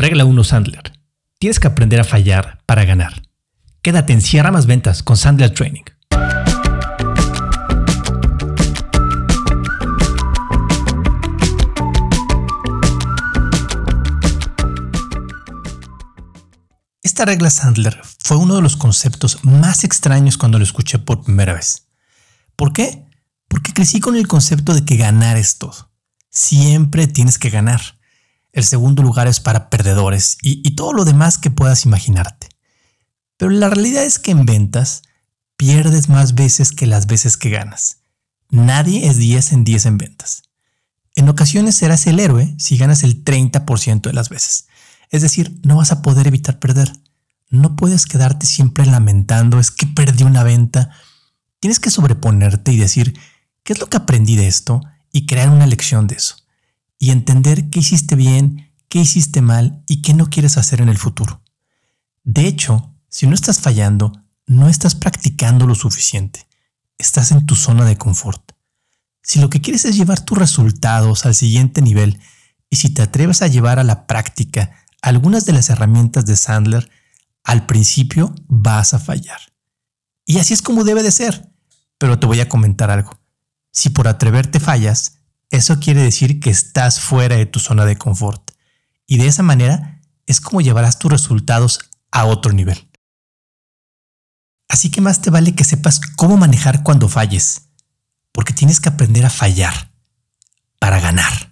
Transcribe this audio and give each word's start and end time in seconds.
Regla 0.00 0.24
1 0.24 0.44
Sandler. 0.44 0.92
Tienes 1.40 1.58
que 1.58 1.66
aprender 1.66 1.98
a 1.98 2.04
fallar 2.04 2.62
para 2.66 2.84
ganar. 2.84 3.20
Quédate 3.82 4.12
en 4.12 4.22
Cierra 4.22 4.52
Más 4.52 4.66
Ventas 4.66 5.02
con 5.02 5.16
Sandler 5.16 5.52
Training. 5.52 5.82
Esta 17.02 17.24
regla 17.24 17.50
Sandler 17.50 18.00
fue 18.20 18.36
uno 18.36 18.54
de 18.54 18.62
los 18.62 18.76
conceptos 18.76 19.44
más 19.44 19.82
extraños 19.82 20.38
cuando 20.38 20.58
lo 20.58 20.64
escuché 20.64 21.00
por 21.00 21.24
primera 21.24 21.54
vez. 21.54 21.88
¿Por 22.54 22.72
qué? 22.72 23.04
Porque 23.48 23.72
crecí 23.72 23.98
con 23.98 24.14
el 24.14 24.28
concepto 24.28 24.74
de 24.74 24.84
que 24.84 24.96
ganar 24.96 25.36
es 25.36 25.58
todo. 25.58 25.90
Siempre 26.30 27.08
tienes 27.08 27.36
que 27.36 27.50
ganar. 27.50 27.97
El 28.52 28.64
segundo 28.64 29.02
lugar 29.02 29.28
es 29.28 29.40
para 29.40 29.68
perdedores 29.68 30.38
y, 30.42 30.74
todo 30.74 30.92
lo 30.92 31.04
demás 31.04 31.38
que 31.38 31.50
puedas 31.50 31.84
imaginarte. 31.84 32.48
Pero 33.36 33.50
la 33.50 33.68
realidad 33.68 34.04
es 34.04 34.18
que 34.18 34.30
en 34.30 34.46
ventas 34.46 35.02
pierdes 35.56 36.08
más 36.08 36.34
veces 36.34 36.72
que 36.72 36.86
las 36.86 37.06
veces 37.06 37.36
que 37.36 37.50
ganas. 37.50 37.98
Nadie 38.50 39.06
es 39.06 39.18
10 39.18 39.52
en 39.52 39.64
10 39.64 39.86
en 39.86 39.98
ventas. 39.98 40.42
En 41.14 41.28
ocasiones 41.28 41.74
serás 41.74 42.06
el 42.06 42.20
héroe 42.20 42.54
si 42.58 42.76
ganas 42.78 43.02
el 43.02 43.22
30% 43.22 44.02
de 44.02 44.12
las 44.12 44.28
veces. 44.28 44.66
Es 45.10 45.22
decir, 45.22 45.60
no 45.62 45.76
vas 45.76 45.92
a 45.92 46.00
poder 46.00 46.26
evitar 46.26 46.58
perder. 46.58 46.92
No 47.50 47.76
puedes 47.76 48.06
quedarte 48.06 48.46
siempre 48.46 48.86
lamentando, 48.86 49.58
es 49.58 49.70
que 49.70 49.86
perdí 49.86 50.24
una 50.24 50.42
venta. 50.42 50.90
Tienes 51.60 51.80
que 51.80 51.90
sobreponerte 51.90 52.72
y 52.72 52.76
decir, 52.76 53.18
¿qué 53.62 53.72
es 53.72 53.78
lo 53.78 53.88
que 53.88 53.96
aprendí 53.96 54.36
de 54.36 54.48
esto? 54.48 54.80
Y 55.12 55.26
crear 55.26 55.50
una 55.50 55.66
lección 55.66 56.06
de 56.06 56.16
eso 56.16 56.36
y 56.98 57.10
entender 57.10 57.70
qué 57.70 57.80
hiciste 57.80 58.16
bien, 58.16 58.72
qué 58.88 59.00
hiciste 59.00 59.40
mal 59.42 59.82
y 59.86 60.02
qué 60.02 60.14
no 60.14 60.28
quieres 60.28 60.56
hacer 60.56 60.80
en 60.80 60.88
el 60.88 60.98
futuro. 60.98 61.42
De 62.24 62.46
hecho, 62.46 62.94
si 63.08 63.26
no 63.26 63.34
estás 63.34 63.60
fallando, 63.60 64.12
no 64.46 64.68
estás 64.68 64.94
practicando 64.94 65.66
lo 65.66 65.74
suficiente. 65.74 66.46
Estás 66.98 67.32
en 67.32 67.46
tu 67.46 67.54
zona 67.54 67.84
de 67.84 67.96
confort. 67.96 68.52
Si 69.22 69.40
lo 69.40 69.50
que 69.50 69.60
quieres 69.60 69.84
es 69.84 69.96
llevar 69.96 70.20
tus 70.20 70.38
resultados 70.38 71.26
al 71.26 71.34
siguiente 71.34 71.82
nivel 71.82 72.18
y 72.70 72.76
si 72.76 72.90
te 72.90 73.02
atreves 73.02 73.42
a 73.42 73.46
llevar 73.46 73.78
a 73.78 73.84
la 73.84 74.06
práctica 74.06 74.72
algunas 75.02 75.44
de 75.44 75.52
las 75.52 75.70
herramientas 75.70 76.26
de 76.26 76.36
Sandler, 76.36 76.90
al 77.44 77.66
principio 77.66 78.34
vas 78.48 78.94
a 78.94 78.98
fallar. 78.98 79.40
Y 80.26 80.38
así 80.38 80.54
es 80.54 80.62
como 80.62 80.84
debe 80.84 81.02
de 81.02 81.12
ser. 81.12 81.48
Pero 81.98 82.18
te 82.18 82.26
voy 82.26 82.40
a 82.40 82.48
comentar 82.48 82.90
algo. 82.90 83.18
Si 83.70 83.90
por 83.90 84.08
atreverte 84.08 84.60
fallas, 84.60 85.17
eso 85.50 85.80
quiere 85.80 86.02
decir 86.02 86.40
que 86.40 86.50
estás 86.50 87.00
fuera 87.00 87.36
de 87.36 87.46
tu 87.46 87.58
zona 87.58 87.84
de 87.84 87.96
confort. 87.96 88.50
Y 89.06 89.16
de 89.18 89.26
esa 89.26 89.42
manera 89.42 90.00
es 90.26 90.40
como 90.40 90.60
llevarás 90.60 90.98
tus 90.98 91.10
resultados 91.10 91.80
a 92.10 92.26
otro 92.26 92.52
nivel. 92.52 92.88
Así 94.68 94.90
que 94.90 95.00
más 95.00 95.22
te 95.22 95.30
vale 95.30 95.54
que 95.54 95.64
sepas 95.64 96.00
cómo 96.16 96.36
manejar 96.36 96.82
cuando 96.82 97.08
falles, 97.08 97.62
porque 98.32 98.52
tienes 98.52 98.80
que 98.80 98.90
aprender 98.90 99.24
a 99.24 99.30
fallar 99.30 99.90
para 100.78 101.00
ganar. 101.00 101.47